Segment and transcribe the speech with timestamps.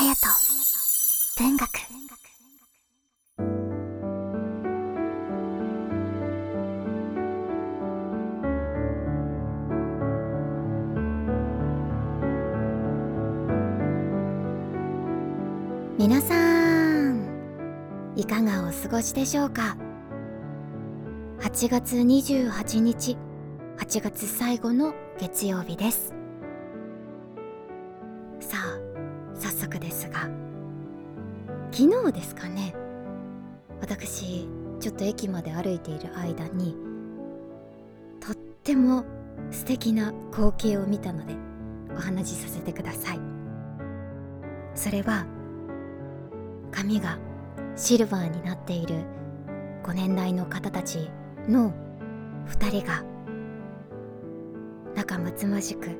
[0.00, 0.14] 隼
[1.36, 1.68] 人文学。
[15.98, 16.34] 皆さ
[17.10, 17.28] ん
[18.16, 19.76] いかがお過ごしでしょうか
[21.40, 23.18] ？8月28日
[23.76, 26.19] 8月最後の月曜日です。
[31.80, 32.74] 昨日ですかね。
[33.80, 34.46] 私
[34.80, 36.76] ちょっと駅まで歩いている間に
[38.20, 39.06] とっても
[39.50, 41.34] 素敵な光景を見たので
[41.96, 43.20] お話しさせてください。
[44.74, 45.24] それは
[46.70, 47.18] 髪が
[47.76, 48.96] シルバーになっている
[49.82, 51.10] ご年代の方たち
[51.48, 51.72] の
[52.46, 53.02] 2人が
[54.94, 55.96] 仲睦まじく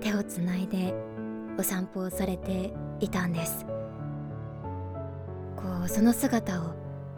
[0.00, 0.94] 手をつないで
[1.58, 3.75] お散歩をされていたんです。
[5.88, 6.74] その姿を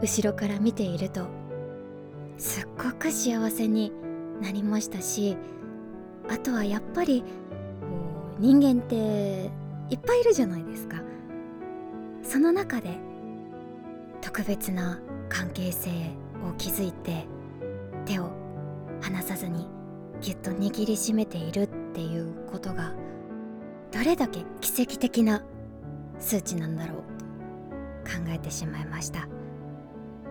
[0.00, 1.26] 後ろから見ていると
[2.38, 3.92] すっごく幸せに
[4.40, 5.36] なりましたし
[6.28, 7.24] あとはやっぱり
[8.38, 9.50] 人間って
[9.90, 11.02] いっぱいいるじゃないですか。
[12.22, 12.98] その中で
[14.20, 15.90] 特別な関係性
[16.48, 17.26] を築いて
[18.06, 18.30] 手を
[19.00, 19.68] 離さずに
[20.20, 22.94] ぎゅっと握りしめているっていうことが
[23.90, 25.44] どれだけ奇跡的な
[26.18, 27.11] 数値なんだろう。
[28.02, 29.28] 考えてしまいました。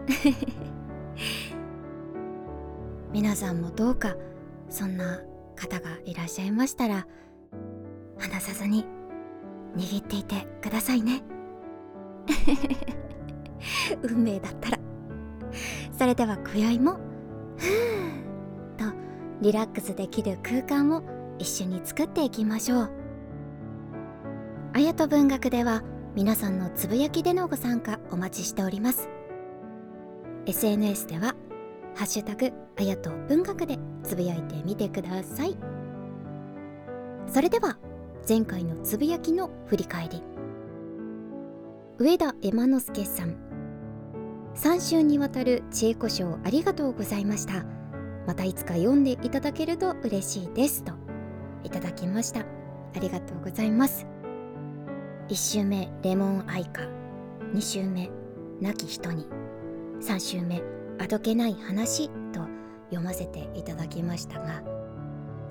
[3.12, 4.16] 皆さんもどうか
[4.70, 5.22] そんな
[5.56, 7.06] 方がいらっしゃいましたら
[8.18, 8.86] 離さずに
[9.76, 11.24] 握っていてくださいね。
[14.04, 14.80] 運命だったら。
[15.98, 16.94] それでは今宵も
[17.58, 17.70] ふー
[18.78, 18.86] と
[19.42, 21.04] リラックスできる空間を
[21.38, 22.90] 一緒に作っていきましょう。
[24.74, 25.84] あやと文学では
[26.14, 29.10] 皆さんのつぶやきでのご参加お待ちしております。
[30.46, 31.36] SNS では
[31.96, 35.58] 「ハッシュタグあやと文学」でつぶやいてみてください。
[37.28, 37.78] それでは
[38.28, 40.22] 前回のつぶやきの振り返り。
[41.98, 43.38] 上田エマノスケさん。
[44.56, 47.64] 3週にわたる知恵子賞ありがとうございました。
[48.28, 50.84] またいつか読んでいただけると嬉しいです。
[50.84, 50.92] と
[51.64, 52.42] いただきました。
[52.42, 52.46] あ
[53.00, 54.06] りがとうございます。
[55.32, 56.82] 1週目レモンアイカ
[57.54, 58.10] 2週目
[58.60, 59.26] 亡き人に。
[60.02, 60.62] 3週目
[61.00, 62.42] あどけない話と
[62.90, 64.62] 読ませていただきましたが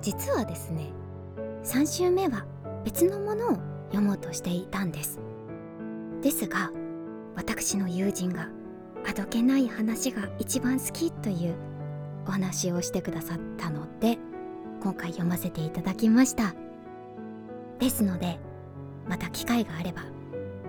[0.03, 0.91] 実はですね
[1.63, 2.45] 3週目は
[2.85, 5.19] 別のものを読もうとしていたんです。
[6.21, 6.69] ですが
[7.35, 8.49] 私の友人が
[9.09, 11.55] あどけない話が一番好きという
[12.27, 14.19] お話をしてくださったので
[14.83, 16.53] 今回読ませていただきました。
[17.79, 18.39] ですので
[19.07, 20.01] また機会があれば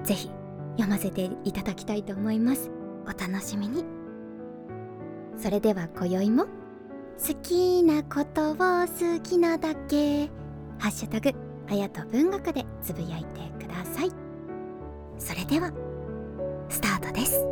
[0.05, 0.31] 是非
[0.73, 2.71] 読ませていただきたいと思います。
[3.05, 3.85] お楽しみに。
[5.37, 6.49] それでは今宵も好
[7.43, 10.27] きなことを好きなだけ
[10.79, 11.31] ハッシュタグ
[11.69, 14.11] あやと文学でつぶやいてください。
[15.19, 15.73] それでは
[16.69, 17.47] スタートです。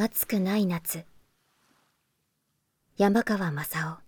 [0.00, 1.04] 暑くない夏。
[2.98, 3.98] 山川正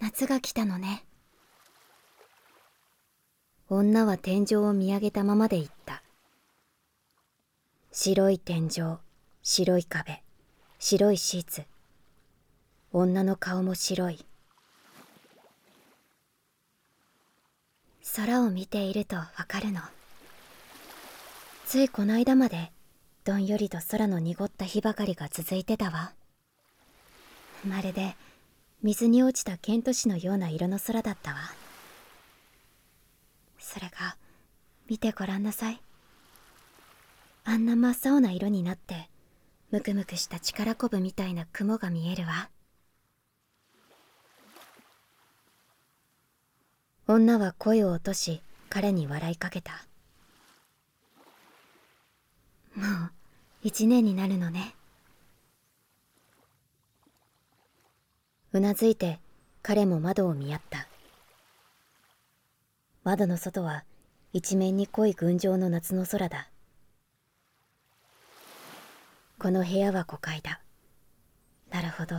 [0.00, 0.04] 夫。
[0.04, 1.04] 夏が来たのね。
[3.68, 6.02] 女は天井を見上げたままで言った。
[7.92, 8.98] 白い天井
[9.44, 10.24] 白い壁
[10.80, 11.62] 白いシーツ。
[12.92, 14.27] 女の顔も白い。
[18.16, 19.80] 空を見ているとわかるの。
[21.66, 22.72] ついこの間まで
[23.24, 26.12] どんよりと空の濁った日ばかりが続いてたわ。
[27.66, 28.16] まるで
[28.82, 31.38] 水に落ちたケント市のような色の空だったわ。
[33.58, 34.16] それが
[34.88, 35.80] 見てごらんなさい。
[37.44, 39.10] あんな真っ青な色になって
[39.70, 42.48] ムクムクした力こぶみたいな雲が見えるわ。
[47.10, 49.86] 女は声を落とし彼に笑いかけた。
[52.76, 53.10] もう
[53.62, 54.74] 一年になるのね。
[58.52, 59.20] うなずいて
[59.62, 60.86] 彼も窓を見合った。
[63.04, 63.84] 窓の外は
[64.34, 66.50] 一面に濃い群青の夏の空だ。
[69.38, 70.60] この部屋は5階だ。
[71.70, 72.16] なるほど。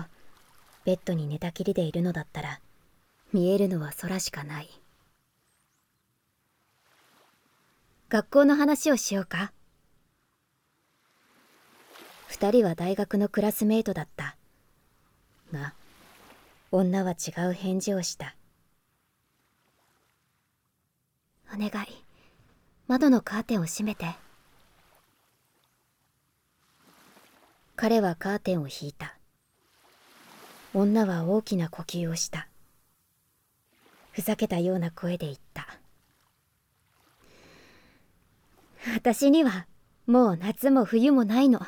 [0.83, 2.59] ベッドに寝たきりでいるのだったら
[3.31, 4.78] 見えるのは空しかない。
[8.09, 9.53] 学校の話をしようか。
[12.27, 14.35] 二人は大学のクラスメートだった。
[15.53, 15.75] が
[16.71, 18.35] 女は違う返事をした。
[21.53, 21.69] お願い。
[22.87, 24.07] 窓のカーテンを閉めて。
[27.75, 29.15] 彼はカーテンを引いた。
[30.73, 32.47] 女は大きな呼吸をした。
[34.13, 35.68] ふざけたような声で言った。
[38.93, 39.67] 私には
[40.07, 41.61] もう夏も冬もないの。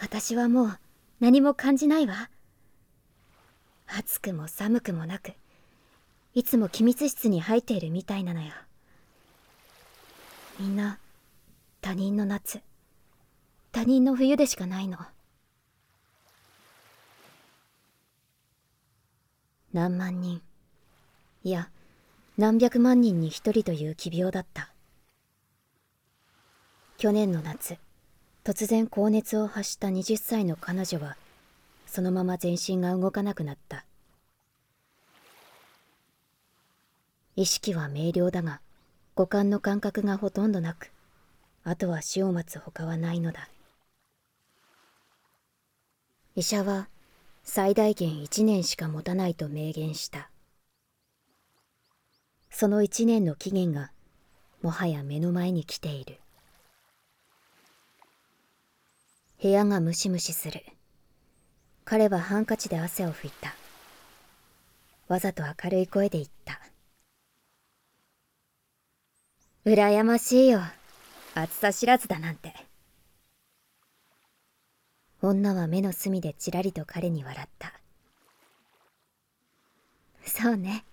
[0.00, 0.78] 私はもう
[1.20, 2.28] 何も感じないわ。
[3.86, 5.32] 暑くも寒くもなく
[6.34, 8.52] いつも機密室に入っているみたいなのよ。
[10.58, 10.98] みんな
[11.80, 12.60] 他人の夏
[13.72, 14.98] 他人の冬でしかないの。
[19.72, 20.42] 何万人
[21.44, 21.70] いや
[22.38, 24.75] 何百万人に一人という奇病だった。
[26.98, 27.76] 去年の夏
[28.42, 31.18] 突然高熱を発した20歳の彼女は
[31.86, 33.84] そのまま全身が動かなくなった。
[37.36, 38.62] 意識は明瞭だが
[39.14, 40.90] 五感の感覚がほとんどなく
[41.64, 43.50] あとは死を待つほかはないのだ。
[46.34, 46.88] 医者は
[47.44, 50.30] 最大限1年しか持たないと明言した。
[52.50, 53.90] その1年の期限が
[54.62, 56.16] もはや目の前に来ている。
[59.42, 60.64] 部屋がムシムシする。
[61.84, 63.54] 彼はハンカチで汗を拭いた。
[65.08, 66.60] わざと明るい声で言った。
[69.64, 70.60] 羨ましいよ。
[71.34, 72.54] 暑さ知らずだなんて。
[75.20, 77.74] 女は目の隅でちらりと彼に笑った。
[80.24, 80.84] そうね。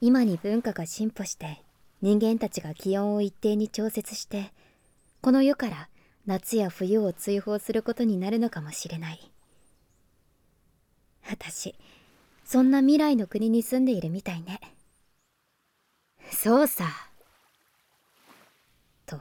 [0.00, 1.62] 今に文化が進歩して
[2.00, 4.50] 人間たちが気温を一定に調節して
[5.20, 5.88] この世から
[6.26, 9.32] 夏や冬を追放することになるのかもしれない。
[11.28, 11.74] 私
[12.44, 14.60] そんな未来の国に住んでいるみたいね。
[16.32, 16.84] そうさ。
[19.06, 19.20] と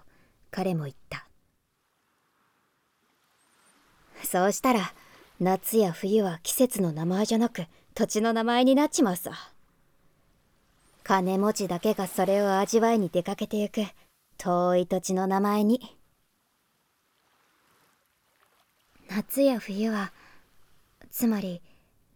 [0.51, 1.27] 彼も言った。
[4.23, 4.93] そうしたら
[5.39, 7.65] 夏や冬は季節の名前じゃなく
[7.95, 9.31] 土地の名前になっちまうさ。
[11.03, 13.81] 金持ちだけがそれを味わいに出かけてゆく
[14.37, 15.98] 遠い土地の名前に。
[19.09, 20.13] 夏や冬は
[21.09, 21.63] つまり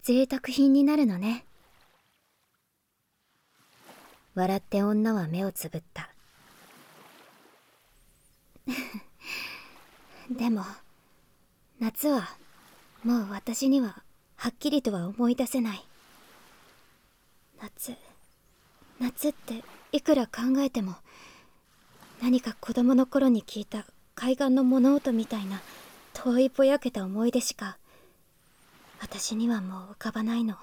[0.03, 1.43] 贅沢品になるのね。
[4.35, 6.11] 笑って女は目をつぶった。
[10.29, 10.63] でも
[11.79, 12.37] 夏は
[13.03, 14.03] もう私には
[14.35, 15.83] はっきりとは思い出せない。
[17.59, 17.95] 夏
[18.99, 20.95] 夏っていくら考えても
[22.21, 25.61] 何か子供の頃に聞いた海岸の物音みたいな
[26.13, 27.77] 遠いぼやけた思い出しか
[29.01, 30.55] 私にはもう浮かばないの。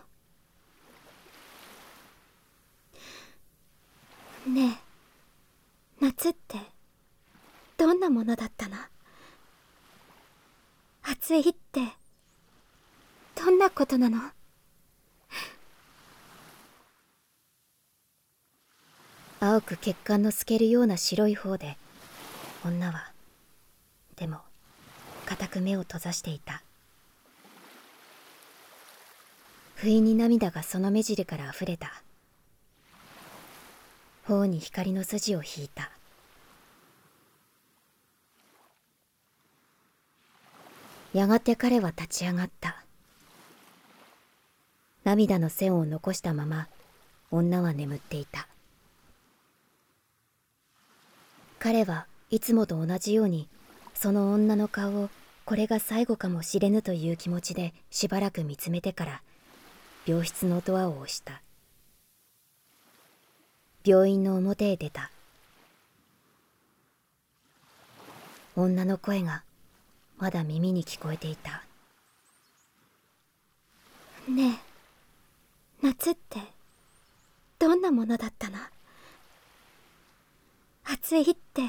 [4.47, 4.81] ね
[6.00, 6.56] え夏って
[7.76, 8.76] どんなものだったの？
[11.02, 11.81] 暑いって
[13.35, 14.19] どんなことなの？
[19.41, 21.77] 青く血管の透けるような白い方で
[22.65, 23.13] 女は
[24.17, 24.39] でも
[25.31, 26.60] 固く目を閉ざしていた。
[29.77, 32.03] 不意に涙がその目尻から溢れた。
[34.27, 35.93] 頬に光の筋を引いた。
[41.15, 42.82] やがて彼は立ち上がった。
[45.05, 46.67] 涙の線を残したまま
[47.31, 48.49] 女は眠っていた。
[51.60, 53.49] 彼はいつもと同じように
[54.03, 55.11] その女の顔を
[55.45, 59.23] これが最後かもしれぬという気持ちでしばらく見つめてから
[60.07, 61.43] 病室のドアを押した。
[63.85, 65.11] 病院の表へ出た。
[68.57, 69.43] 女の声が
[70.17, 71.63] まだ耳に聞こえていた。
[74.31, 74.63] ね
[75.83, 76.39] え夏って
[77.59, 78.57] どんなものだったの？
[80.85, 81.65] 暑いって。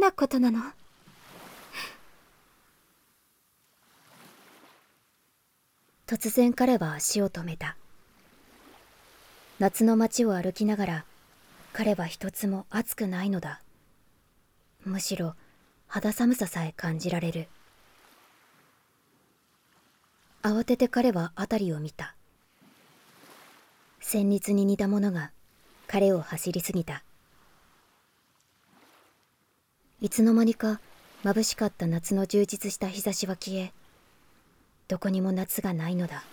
[0.00, 0.60] んなことなの？
[6.06, 7.76] 突然彼は足を止めた。
[9.58, 11.04] 夏の街を歩きながら
[11.74, 13.60] 彼は一つも暑くないのだ。
[14.86, 15.34] むしろ
[15.86, 17.48] 肌寒ささえ感じられる。
[20.42, 22.16] 慌てて彼は辺りを見た。
[24.00, 25.30] 旋律に似たものが
[25.86, 27.04] 彼を走りすぎた。
[30.02, 30.80] いつの間にか
[31.24, 33.70] 眩しかった夏の充実した日差しは消え
[34.88, 36.24] どこにも夏がないのだ。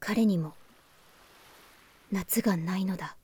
[0.00, 0.54] 彼にも
[2.10, 3.16] 夏がないのだ。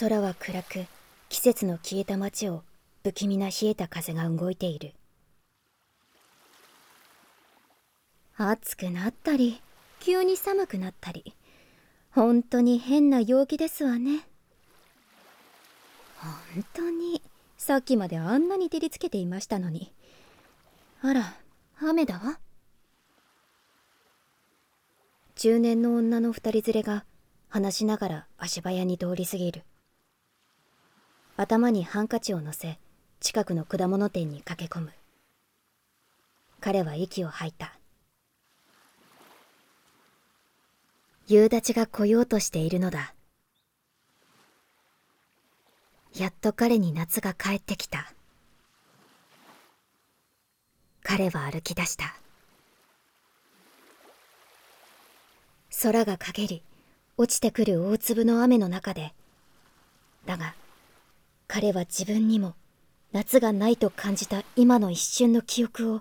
[0.00, 0.84] 空は暗く
[1.28, 2.64] 季節の消えた街を
[3.04, 4.92] 不気味な冷えた風が動いている。
[8.36, 9.62] 暑くなったり
[10.00, 11.32] 急に寒くなったり。
[12.14, 14.20] 本当に変な陽気ですわね。
[16.54, 17.20] 本当に。
[17.58, 19.92] さっきまであんなに照りつけていましたのに。
[21.02, 21.34] あら
[21.80, 22.38] 雨だわ。
[25.34, 27.04] 中年の女の二人連れが
[27.48, 29.64] 話しながら足早に通り過ぎる。
[31.36, 32.78] 頭にハンカチを乗せ
[33.18, 34.92] 近くの果物店に駆け込む。
[36.60, 37.76] 彼は息を吐いた。
[41.26, 43.14] 夕立が来ようとしているのだ。
[46.14, 48.12] やっと彼に夏が帰ってきた。
[51.02, 52.14] 彼は歩き出した。
[55.82, 56.62] 空が陰り
[57.16, 59.14] 落ちてくる大粒の雨の中で。
[60.26, 60.54] だが
[61.48, 62.54] 彼は自分にも
[63.12, 66.00] 夏がないと感じた今の一瞬の記憶を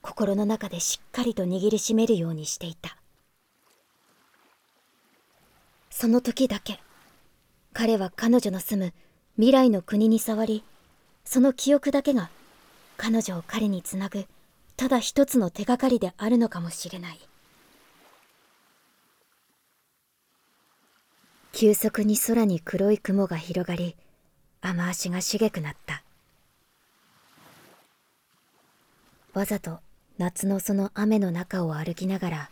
[0.00, 2.96] 心の中でしっかりと握りしめるようにしていた。
[5.92, 6.80] その時だけ。
[7.74, 8.92] 彼は彼女の住む
[9.36, 10.64] 未来の国に触り
[11.24, 12.30] その記憶だけが
[12.96, 14.26] 彼女を彼につなぐ
[14.76, 17.20] ただ一つの手がかりであるのかもしれない。
[21.52, 23.94] 急速に空に黒い雲が広がり
[24.62, 26.02] 雨足がしげくなった。
[29.34, 29.78] わざと
[30.18, 32.50] 夏のその雨の中を歩きながら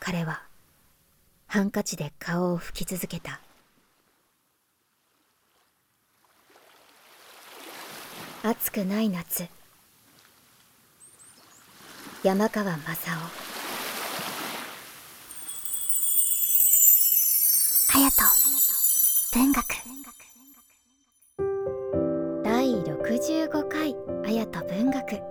[0.00, 0.42] 彼は
[1.54, 3.40] ハンカチで顔を拭き続けた。
[8.42, 9.46] 暑くない夏。
[12.24, 13.16] 山川正雄。
[17.86, 18.10] 隼
[19.30, 19.64] 人文学。
[22.42, 23.94] 第65回
[24.26, 25.22] 綾と文学。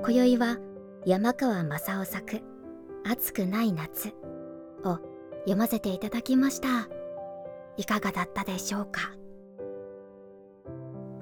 [0.00, 0.56] 今宵は
[1.04, 2.40] 山川正雄作
[3.04, 4.14] 「暑くない夏」
[4.84, 5.17] を
[5.48, 6.90] 読ませていただきました。
[7.78, 9.12] いかがだったでしょうか？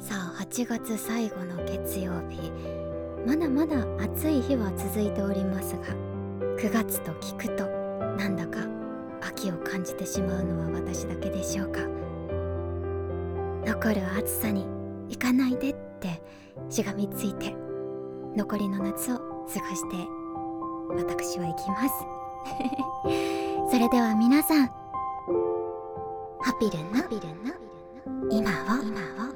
[0.01, 2.51] さあ8月最後の月曜日。
[3.25, 5.85] まだまだ暑い日は続いておりますが
[6.59, 7.67] 9月と聞くと
[8.17, 8.67] なんだか
[9.21, 11.83] 秋を感じてしまうのは私だけでしょうか？
[13.65, 14.67] 残る暑さに
[15.09, 16.21] 行かないでって
[16.69, 17.55] しがみついて
[18.35, 19.97] 残りの夏を過ごして
[20.97, 22.16] 私は行きます。
[23.71, 24.67] それでは皆さん
[26.41, 27.03] ハピルな
[28.31, 29.01] 今を今
[29.31, 29.36] を。